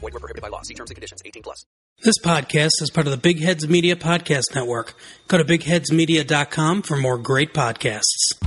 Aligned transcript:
Void 0.00 0.14
were 0.14 0.20
prohibited 0.20 0.42
by 0.42 0.48
law. 0.48 0.62
See 0.62 0.74
terms 0.74 0.90
and 0.90 0.96
conditions. 0.96 1.22
18 1.24 1.42
plus. 1.42 1.64
This 2.00 2.18
podcast 2.20 2.80
is 2.80 2.90
part 2.94 3.08
of 3.08 3.10
the 3.10 3.16
Big 3.16 3.40
Heads 3.40 3.68
Media 3.68 3.96
Podcast 3.96 4.54
Network. 4.54 4.94
Go 5.26 5.36
to 5.36 5.44
bigheadsmedia.com 5.44 6.82
for 6.82 6.96
more 6.96 7.18
great 7.18 7.52
podcasts. 7.52 8.38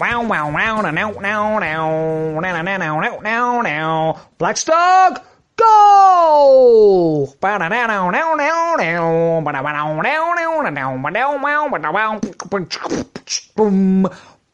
Wow, 0.00 0.26
wow, 0.26 0.50
wow, 0.50 0.80
now, 0.80 0.90
now, 0.90 1.10
now, 1.12 1.58
now, 1.60 2.40
now, 2.40 2.40
now, 2.40 2.62
now, 2.62 3.00
now, 3.00 3.20
now, 3.20 3.60
now. 3.60 4.20
Blackstock, 4.38 5.24
go! 5.56 7.32
Now, 7.42 7.58
now, 7.58 7.68
now, 7.68 7.86
now, 7.86 8.10
now, 8.10 8.34
now, 8.34 8.74
now, 8.76 10.00
now, 10.00 10.68
now, 10.70 11.88
now, 11.90 12.20
boom. 13.54 14.08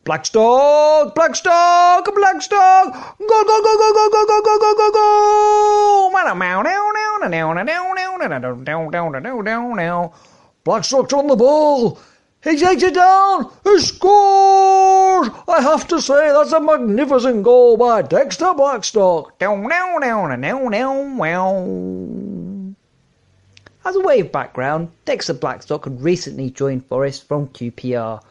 Blackstock, 0.07 1.17
Blackstock, 1.17 2.15
Blackstock, 2.15 3.19
go, 3.19 3.45
go, 3.45 3.61
go, 3.61 3.77
go, 3.77 3.93
go, 3.93 4.09
go, 4.09 4.25
go, 4.25 4.41
go, 4.41 4.59
go, 4.61 4.75
go, 4.77 4.91
go! 4.93 6.11
Blackstock's 10.63 11.13
on 11.13 11.27
the 11.27 11.35
ball. 11.35 11.98
He 12.45 12.57
takes 12.57 12.85
it 12.85 12.95
down. 12.95 13.51
He 13.64 13.80
scores. 13.80 15.29
I 15.48 15.61
have 15.61 15.89
to 15.89 16.01
say 16.01 16.30
that's 16.30 16.53
a 16.53 16.61
magnificent 16.61 17.42
goal 17.42 17.77
by 17.77 18.03
Dexter 18.03 18.55
Blackstock. 18.55 19.42
As 19.42 19.48
a 23.97 23.98
of 23.98 24.30
background, 24.30 24.91
Dexter 25.05 25.35
Blackstock 25.35 25.85
had 25.85 26.01
recently 26.01 26.51
joined 26.51 26.86
Forest 26.86 27.27
from 27.27 27.48
QPR, 27.48 28.23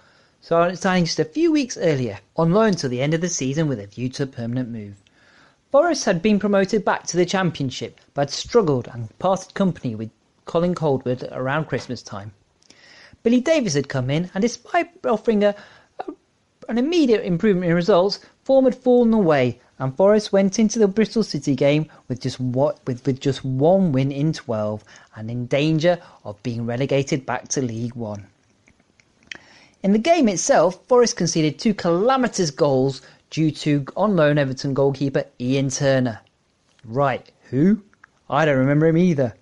signing 0.45 1.06
just 1.06 1.17
a 1.17 1.25
few 1.25 1.51
weeks 1.51 1.75
earlier, 1.75 2.19
on 2.35 2.53
loan 2.53 2.73
till 2.73 2.91
the 2.91 3.01
end 3.01 3.16
of 3.16 3.22
the 3.22 3.28
season 3.28 3.67
with 3.67 3.79
a 3.79 3.88
view 3.88 4.09
to 4.09 4.22
a 4.22 4.28
permanent 4.28 4.69
move. 4.69 4.94
Forest 5.72 6.06
had 6.06 6.22
been 6.22 6.38
promoted 6.38 6.85
back 6.85 7.07
to 7.07 7.17
the 7.17 7.25
Championship, 7.25 8.00
but 8.13 8.29
had 8.29 8.29
struggled 8.29 8.88
and 8.94 9.17
parted 9.17 9.55
company 9.55 9.95
with 9.95 10.11
Colin 10.45 10.75
Calderwood 10.75 11.28
around 11.31 11.66
Christmas 11.66 12.03
time. 12.03 12.31
Billy 13.23 13.41
Davies 13.41 13.73
had 13.73 13.89
come 13.89 14.11
in, 14.11 14.29
and 14.35 14.44
despite 14.44 14.91
offering 15.03 15.44
a, 15.44 15.55
a, 16.01 16.13
an 16.69 16.78
immediate 16.78 17.25
improvement 17.25 17.72
in 17.72 17.75
results, 17.75 18.19
form 18.44 18.66
had 18.66 18.75
fallen 18.75 19.16
away, 19.16 19.59
and 19.79 19.97
Forest 19.97 20.31
went 20.31 20.59
into 20.59 20.78
the 20.78 20.88
Bristol 20.88 21.23
City 21.23 21.55
game 21.55 21.89
with 22.07 22.22
just 22.22 22.39
what 22.39 22.79
with, 22.85 23.03
with 23.07 23.19
just 23.19 23.44
one 23.44 23.91
win 23.91 24.11
in 24.11 24.31
twelve, 24.31 24.84
and 25.16 25.31
in 25.31 25.47
danger 25.47 26.00
of 26.23 26.41
being 26.44 26.67
relegated 26.67 27.25
back 27.25 27.47
to 27.47 27.63
League 27.63 27.95
One. 27.95 28.28
In 29.85 29.91
the 29.91 30.00
game 30.00 30.28
itself, 30.28 30.84
Forest 30.88 31.16
conceded 31.16 31.59
two 31.59 31.75
calamitous 31.75 32.50
goals 32.50 33.03
due 33.29 33.51
to 33.51 33.85
on 33.96 34.16
loan 34.16 34.40
Everton 34.40 34.73
goalkeeper 34.73 35.25
Iain 35.40 35.69
Turner. 35.69 36.22
Right, 36.84 37.31
who? 37.51 37.84
I 38.28 38.46
don't 38.46 38.57
remember 38.57 38.88
him 38.88 38.97
either. 38.97 39.35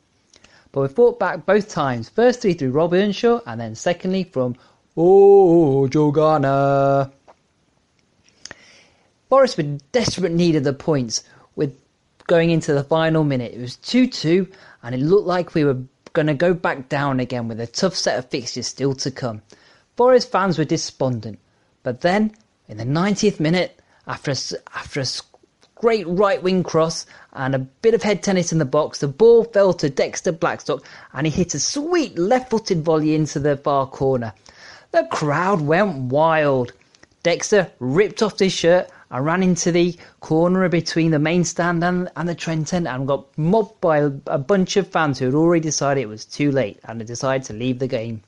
But 0.74 0.82
we 0.82 0.88
fought 0.90 1.18
back 1.18 1.46
both 1.46 1.70
times, 1.70 2.10
firstly 2.10 2.54
through 2.54 2.72
Rob 2.72 2.94
Earnshaw 2.94 3.40
and 3.48 3.62
then 3.62 3.74
secondly 3.74 4.26
from 4.26 4.58
Oh 4.98 5.88
Joe 5.88 6.12
Garner. 6.12 7.10
Forest 9.30 9.56
were 9.56 9.78
desperate 9.94 10.34
need 10.34 10.58
of 10.58 10.66
the 10.66 10.74
points 10.74 11.24
with 11.56 11.74
going 12.28 12.50
into 12.50 12.74
the 12.74 12.84
final 12.84 13.24
minute. 13.24 13.54
It 13.54 13.62
was 13.62 13.78
2-2 13.78 14.52
and 14.84 14.94
it 14.94 15.00
looked 15.00 15.26
like 15.26 15.54
we 15.54 15.64
were 15.64 15.80
going 16.12 16.28
to 16.28 16.34
go 16.34 16.54
back 16.54 16.90
down 16.90 17.22
again 17.22 17.48
with 17.48 17.62
a 17.62 17.68
tough 17.68 17.96
set 17.96 18.20
of 18.20 18.30
fixtures 18.30 18.68
still 18.68 18.94
to 18.96 19.10
come. 19.10 19.42
Forest 19.96 20.32
fans 20.32 20.58
were 20.58 20.66
despondent. 20.66 21.38
But 21.84 22.02
then, 22.02 22.32
in 22.68 22.78
the 22.78 22.84
90th 22.84 23.40
minute, 23.40 23.80
after 24.08 24.32
a, 24.32 24.36
after 24.76 25.02
a 25.02 25.06
great 25.76 26.08
right 26.08 26.42
wing 26.42 26.64
cross 26.64 27.06
and 27.34 27.54
a 27.54 27.60
bit 27.60 27.94
of 27.94 28.02
head 28.02 28.24
tennis 28.24 28.52
in 28.52 28.58
the 28.58 28.66
box, 28.66 29.00
the 29.00 29.08
ball 29.08 29.44
fell 29.44 29.74
to 29.74 29.90
Dexter 29.90 30.32
Blackstock 30.32 30.84
and 31.14 31.28
he 31.28 31.32
hit 31.32 31.54
a 31.54 31.60
sweet 31.60 32.18
left 32.18 32.50
footed 32.50 32.84
volley 32.84 33.14
into 33.14 33.40
the 33.40 33.58
far 33.58 33.86
corner. 33.86 34.34
The 34.92 35.08
crowd 35.12 35.62
went 35.62 36.12
wild. 36.12 36.74
Dexter 37.22 37.70
ripped 37.80 38.24
off 38.24 38.40
his 38.40 38.54
shirt 38.54 38.90
and 39.12 39.26
ran 39.26 39.44
into 39.44 39.72
the 39.72 39.96
corner 40.22 40.68
between 40.70 41.12
the 41.12 41.20
main 41.20 41.44
stand 41.44 41.84
and, 41.84 42.10
and 42.16 42.28
the 42.28 42.34
Trent 42.34 42.74
end 42.74 42.88
and 42.88 43.08
got 43.08 43.26
mobbed 43.38 43.80
by 43.80 44.00
a, 44.00 44.12
a 44.26 44.40
bunch 44.40 44.76
of 44.76 44.88
fans 44.88 45.20
who 45.20 45.26
had 45.26 45.36
already 45.36 45.62
decided 45.62 46.02
it 46.02 46.08
was 46.08 46.26
too 46.26 46.52
late 46.52 46.80
and 46.86 47.00
had 47.00 47.08
decided 47.08 47.46
to 47.46 47.54
leave 47.54 47.78
the 47.78 47.88
game. 47.88 48.24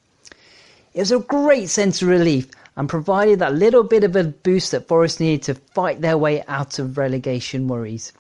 It 0.95 0.99
was 0.99 1.11
a 1.11 1.19
great 1.19 1.67
sense 1.67 2.01
of 2.01 2.07
relief 2.07 2.47
and 2.77 2.87
provided 2.87 3.39
that 3.39 3.53
little 3.53 3.83
bit 3.83 4.05
of 4.05 4.15
a 4.15 4.23
boost 4.23 4.71
that 4.71 4.87
Forest 4.87 5.19
needed 5.19 5.43
to 5.43 5.55
fight 5.73 5.99
their 5.99 6.17
way 6.17 6.41
out 6.47 6.79
of 6.79 6.97
relegation 6.97 7.67
worries. 7.67 8.13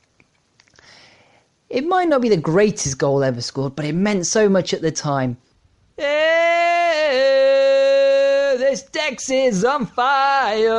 It 1.69 1.87
might 1.87 2.09
not 2.09 2.21
be 2.21 2.27
the 2.27 2.35
greatest 2.35 2.97
goal 2.97 3.23
ever 3.23 3.39
scored, 3.39 3.77
but 3.77 3.85
it 3.85 3.95
meant 3.95 4.25
so 4.25 4.49
much 4.49 4.73
at 4.73 4.81
the 4.81 4.91
time. 4.91 5.37
This 8.57 8.83
Dex 8.91 9.29
is 9.29 9.63
on 9.63 9.85
fire. 9.85 10.73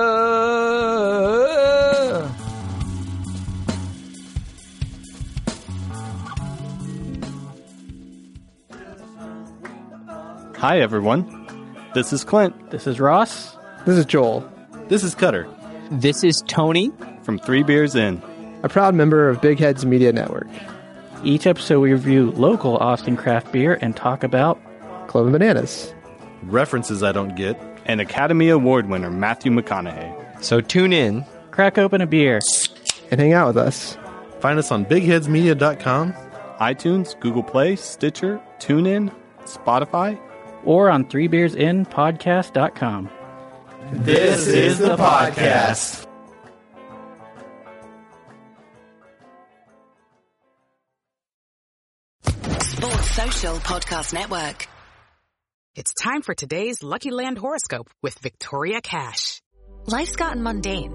Hi, 10.59 10.80
everyone. 10.80 11.46
This 11.97 12.13
is 12.13 12.25
Clint. 12.25 12.69
This 12.71 12.87
is 12.87 13.01
Ross. 13.01 13.57
This 13.87 13.97
is 13.97 14.04
Joel. 14.04 14.47
This 14.89 15.03
is 15.03 15.15
Cutter 15.15 15.48
This 15.91 16.22
is 16.25 16.45
Tony. 16.47 16.93
from 17.22 17.39
Three 17.39 17.63
Beers 17.63 17.95
In. 17.95 18.21
a 18.63 18.69
proud 18.69 18.95
member 18.95 19.31
of 19.31 19.41
Big 19.41 19.59
Heads 19.59 19.87
Media 19.87 20.13
Network. 20.13 20.47
Each 21.25 21.47
episode, 21.47 21.81
we 21.81 21.93
review 21.93 22.33
local 22.33 22.77
Austin 22.77 23.16
craft 23.16 23.51
beer 23.51 23.78
and 23.81 23.97
talk 23.97 24.22
about 24.22 24.60
Clove 25.09 25.28
and 25.28 25.33
Bananas. 25.33 25.95
References 26.43 27.03
I 27.03 27.13
don't 27.13 27.34
get. 27.34 27.59
And 27.87 27.98
Academy 28.03 28.51
Award 28.51 28.91
winner 28.91 29.10
Matthew 29.10 29.51
McConaughey. 29.51 30.45
So 30.45 30.60
tune 30.60 30.93
in. 30.93 31.25
crack 31.51 31.78
open 31.78 32.03
a 32.03 32.07
beer. 32.07 32.41
And 33.10 33.19
hang 33.19 33.33
out 33.33 33.47
with 33.47 33.57
us. 33.57 33.97
Find 34.41 34.59
us 34.59 34.71
on 34.71 34.84
bigheadsmedia.com. 34.84 36.13
iTunes, 36.60 37.19
Google 37.21 37.43
Play, 37.43 37.75
Stitcher, 37.75 38.39
TuneIn, 38.59 39.10
Spotify 39.47 40.21
or 40.66 40.91
on 40.91 41.07
threebeersinpodcast.com. 41.07 43.10
This 43.92 44.47
is 44.48 44.78
the 44.78 44.97
podcast. 44.97 46.04
Sports 52.60 53.10
Social 53.10 53.57
Podcast 53.57 54.13
Network. 54.13 54.68
It's 55.74 55.92
time 55.95 56.22
for 56.22 56.34
today's 56.34 56.83
Lucky 56.83 57.10
Land 57.10 57.39
horoscope 57.39 57.91
with 58.03 58.19
Victoria 58.19 58.80
Cash. 58.80 59.41
Life's 59.86 60.16
gotten 60.16 60.42
mundane 60.42 60.95